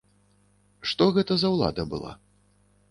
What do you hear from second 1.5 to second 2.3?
ўлада была?